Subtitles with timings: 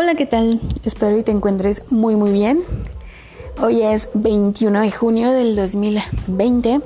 [0.00, 0.60] Hola, ¿qué tal?
[0.84, 2.60] Espero que te encuentres muy muy bien.
[3.60, 6.80] Hoy es 21 de junio del 2020,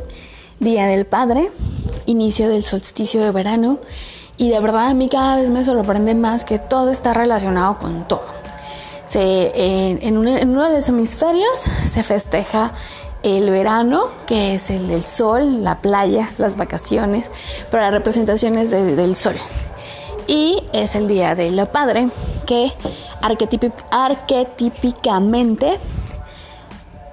[0.60, 1.50] Día del Padre,
[2.06, 3.80] inicio del solsticio de verano
[4.38, 8.08] y de verdad a mí cada vez me sorprende más que todo está relacionado con
[8.08, 8.24] todo.
[9.12, 12.72] en, uno de los hemisferios se festeja
[13.22, 17.26] el verano, que es el del sol, la playa, las vacaciones,
[17.70, 19.36] para representaciones del sol.
[20.26, 22.08] Y es el Día del Padre,
[22.44, 22.72] que
[23.90, 25.78] arquetípicamente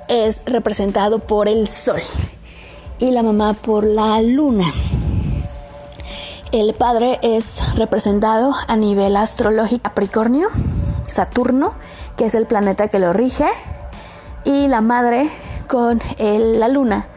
[0.07, 2.02] es representado por el sol
[2.99, 4.73] y la mamá por la luna.
[6.52, 10.47] El padre es representado a nivel astrológico Capricornio,
[11.05, 11.73] Saturno,
[12.17, 13.45] que es el planeta que lo rige,
[14.45, 15.30] y la madre
[15.67, 17.07] con la luna,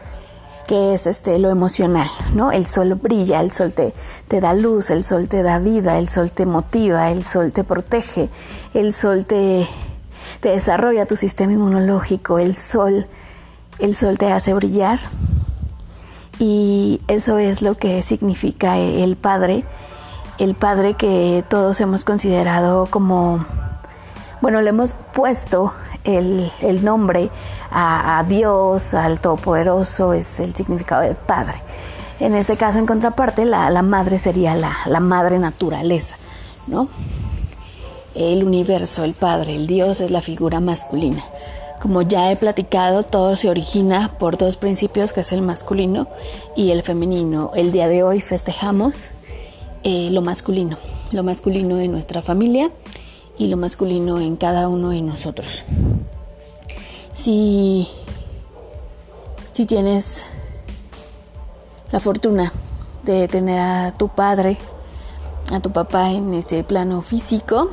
[0.67, 2.51] que es este lo emocional, ¿no?
[2.51, 3.93] El sol brilla, el sol te,
[4.27, 7.63] te da luz, el sol te da vida, el sol te motiva, el sol te
[7.63, 8.29] protege,
[8.73, 9.67] el sol te,
[10.39, 13.07] te desarrolla tu sistema inmunológico, el sol,
[13.79, 14.99] el sol te hace brillar.
[16.39, 19.65] Y eso es lo que significa el Padre,
[20.39, 23.45] el Padre que todos hemos considerado como,
[24.41, 25.73] bueno, le hemos puesto
[26.03, 27.29] el, el nombre
[27.71, 31.55] a, Dios, al Todopoderoso, es el significado del Padre.
[32.19, 36.15] En ese caso, en contraparte, la, la madre sería la, la, madre naturaleza,
[36.67, 36.87] ¿no?
[38.15, 41.23] El universo, el Padre, el Dios es la figura masculina.
[41.81, 46.07] Como ya he platicado, todo se origina por dos principios, que es el masculino
[46.55, 47.51] y el femenino.
[47.55, 49.07] El día de hoy festejamos
[49.83, 50.77] eh, lo masculino,
[51.11, 52.71] lo masculino en nuestra familia
[53.37, 55.65] y lo masculino en cada uno de nosotros.
[57.13, 57.87] Si,
[59.51, 60.25] si tienes
[61.91, 62.51] la fortuna
[63.03, 64.57] de tener a tu padre,
[65.51, 67.69] a tu papá en este plano físico,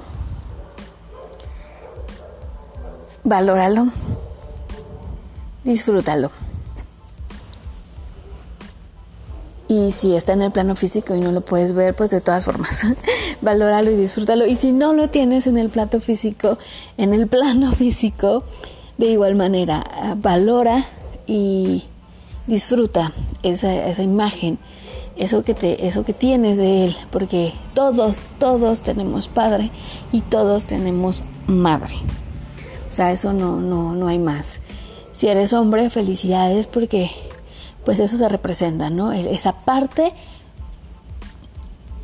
[3.25, 3.89] valóralo,
[5.65, 6.31] disfrútalo.
[9.69, 12.45] Y si está en el plano físico y no lo puedes ver, pues de todas
[12.45, 12.89] formas,
[13.41, 14.45] valóralo y disfrútalo.
[14.45, 16.59] Y si no lo tienes en el plato físico,
[16.97, 18.43] en el plano físico,
[19.01, 20.85] de igual manera, ah, valora
[21.27, 21.85] y
[22.47, 23.13] disfruta
[23.43, 24.59] esa, esa imagen,
[25.17, 29.71] eso que, te, eso que tienes de él, porque todos, todos tenemos padre
[30.13, 31.95] y todos tenemos madre.
[32.91, 34.61] O sea, eso no, no, no hay más.
[35.13, 37.11] Si eres hombre, felicidades porque
[37.87, 39.13] pues eso se representa, ¿no?
[39.13, 40.13] Esa parte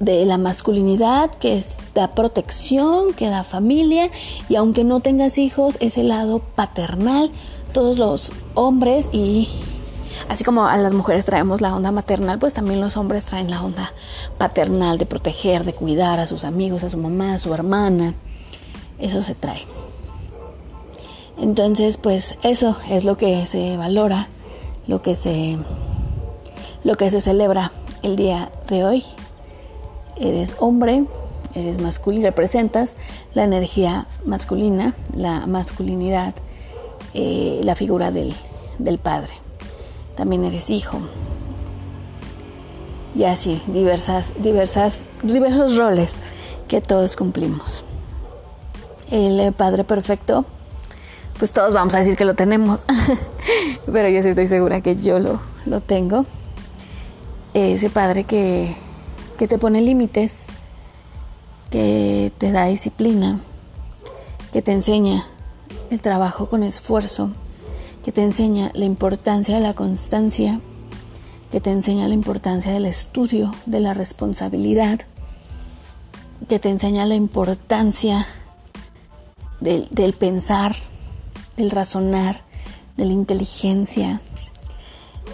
[0.00, 1.62] de la masculinidad que
[1.94, 4.10] da protección, que da familia
[4.48, 7.30] y aunque no tengas hijos, ese lado paternal,
[7.72, 9.48] todos los hombres y
[10.28, 13.62] así como a las mujeres traemos la onda maternal, pues también los hombres traen la
[13.62, 13.92] onda
[14.38, 18.14] paternal de proteger, de cuidar a sus amigos, a su mamá, a su hermana.
[18.98, 19.64] Eso se trae.
[21.38, 24.28] Entonces, pues eso es lo que se valora,
[24.86, 25.58] lo que se
[26.82, 29.04] lo que se celebra el día de hoy
[30.18, 31.04] eres hombre,
[31.54, 32.96] eres masculino, representas
[33.34, 36.34] la energía masculina, la masculinidad,
[37.14, 38.34] eh, la figura del,
[38.78, 39.32] del padre.
[40.16, 40.98] También eres hijo.
[43.14, 46.16] Y así, diversas, diversas, diversos roles
[46.68, 47.84] que todos cumplimos.
[49.10, 50.44] El padre perfecto,
[51.38, 52.80] pues todos vamos a decir que lo tenemos,
[53.92, 56.26] pero yo sí estoy segura que yo lo, lo tengo.
[57.54, 58.76] Ese padre que
[59.36, 60.44] que te pone límites,
[61.70, 63.40] que te da disciplina,
[64.52, 65.26] que te enseña
[65.90, 67.30] el trabajo con esfuerzo,
[68.04, 70.60] que te enseña la importancia de la constancia,
[71.50, 75.00] que te enseña la importancia del estudio, de la responsabilidad,
[76.48, 78.26] que te enseña la importancia
[79.60, 80.76] del, pensar,
[81.56, 82.42] del razonar,
[82.96, 84.20] de la inteligencia,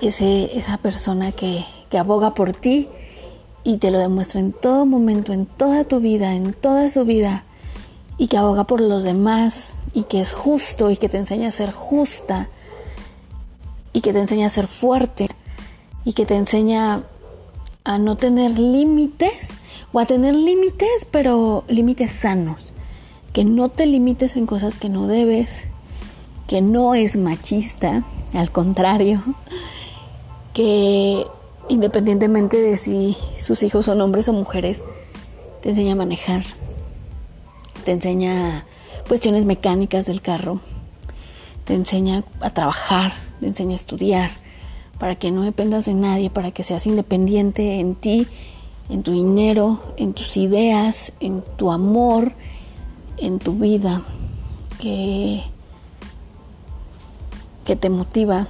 [0.01, 2.89] Ese, esa persona que, que aboga por ti
[3.64, 7.44] y te lo demuestra en todo momento, en toda tu vida, en toda su vida,
[8.18, 11.53] y que aboga por los demás, y que es justo, y que te enseña a
[11.53, 12.48] ser justa,
[13.92, 15.28] y que te enseña a ser fuerte,
[16.04, 17.04] y que te enseña
[17.84, 19.50] a no tener límites,
[19.92, 22.72] o a tener límites, pero límites sanos,
[23.32, 25.64] que no te limites en cosas que no debes,
[26.48, 28.04] que no es machista,
[28.34, 29.22] al contrario,
[30.54, 31.26] que
[31.68, 34.78] independientemente de si sus hijos son hombres o mujeres,
[35.62, 36.42] te enseña a manejar,
[37.84, 38.64] te enseña
[39.09, 40.60] cuestiones mecánicas del carro,
[41.64, 44.30] te enseña a trabajar, te enseña a estudiar,
[44.98, 48.26] para que no dependas de nadie, para que seas independiente en ti,
[48.88, 52.32] en tu dinero, en tus ideas, en tu amor,
[53.16, 54.03] en tu vida
[54.80, 55.42] que,
[57.64, 58.47] que te motiva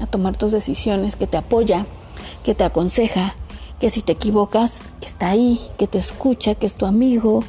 [0.00, 1.86] a tomar tus decisiones, que te apoya,
[2.42, 3.34] que te aconseja,
[3.80, 7.44] que si te equivocas está ahí, que te escucha, que es tu amigo,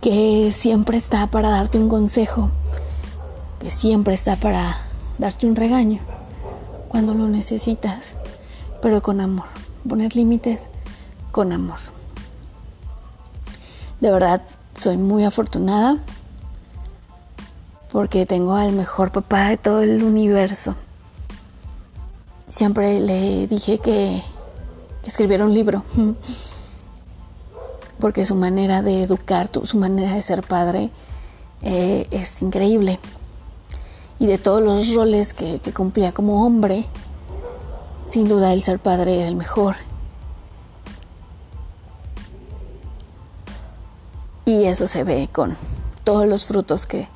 [0.00, 2.50] que siempre está para darte un consejo,
[3.60, 4.78] que siempre está para
[5.18, 6.00] darte un regaño
[6.88, 8.12] cuando lo necesitas,
[8.80, 9.46] pero con amor.
[9.88, 10.68] Poner límites
[11.30, 11.78] con amor.
[14.00, 14.42] De verdad,
[14.74, 15.98] soy muy afortunada
[17.90, 20.76] porque tengo al mejor papá de todo el universo.
[22.48, 24.22] Siempre le dije que,
[25.04, 25.84] escribiera un libro,
[28.00, 30.90] porque su manera de educar, su manera de ser padre
[31.62, 32.98] eh, es increíble.
[34.18, 36.86] Y de todos los roles que, cumplía como hombre,
[38.10, 39.76] sin duda el ser padre era el mejor.
[44.46, 45.56] Y eso se ve con
[46.04, 47.08] todos los frutos que,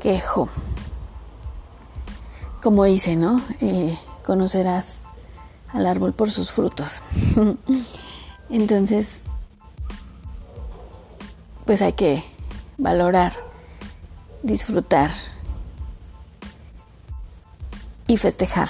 [0.00, 0.48] quejo.
[2.62, 3.42] Como dice, ¿no?
[3.60, 4.98] Eh, conocerás
[5.72, 7.02] al árbol por sus frutos.
[8.50, 9.22] Entonces,
[11.64, 12.24] pues hay que
[12.76, 13.32] valorar,
[14.42, 15.12] disfrutar
[18.06, 18.68] y festejar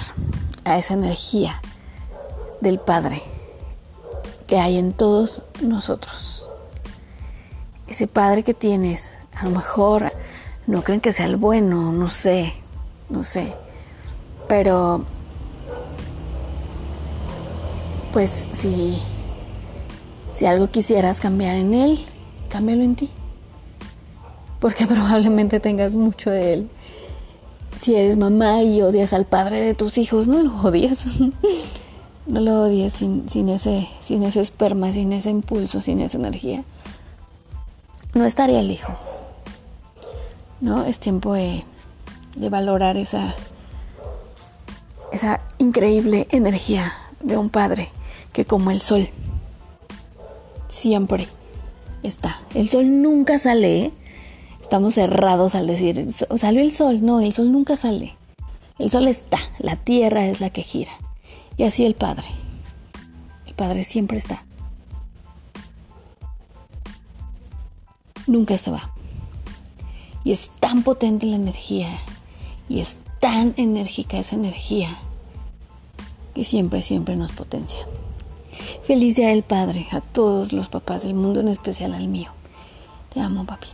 [0.65, 1.61] a esa energía
[2.61, 3.23] del Padre
[4.47, 6.49] que hay en todos nosotros.
[7.87, 10.11] Ese Padre que tienes, a lo mejor
[10.67, 12.55] no creen que sea el bueno, no sé,
[13.09, 13.55] no sé.
[14.49, 15.05] Pero,
[18.13, 18.99] pues si,
[20.35, 21.99] si algo quisieras cambiar en él,
[22.49, 23.11] cámbialo en ti.
[24.61, 26.71] Porque probablemente tengas mucho de él.
[27.81, 31.05] Si eres mamá y odias al padre de tus hijos, no lo odias.
[32.27, 36.65] no lo odies sin, sin, ese, sin ese esperma, sin ese impulso, sin esa energía.
[38.15, 38.95] No estaría el hijo.
[40.61, 40.85] ¿no?
[40.85, 41.65] Es tiempo de,
[42.37, 43.35] valorar esa,
[45.13, 47.91] esa increíble energía de un padre
[48.37, 49.09] que como el sol
[50.69, 51.27] siempre
[52.03, 52.43] está.
[52.55, 53.79] El sol nunca sale.
[53.79, 53.93] ¿eh?
[54.61, 56.07] Estamos cerrados al decir,
[56.37, 57.03] salió el sol.
[57.03, 58.15] No, el sol nunca sale.
[58.79, 60.93] El sol está, la tierra es la que gira.
[61.57, 62.27] Y así el Padre.
[63.47, 64.45] El Padre siempre está.
[68.27, 68.93] Nunca se va.
[70.25, 71.99] Y es tan potente la energía
[72.69, 74.99] y es tan enérgica esa energía
[76.35, 77.79] que siempre, siempre nos potencia.
[78.87, 82.31] Feliz Día del Padre a todos los papás del mundo, en especial al mío.
[83.13, 83.67] Te amo, papi.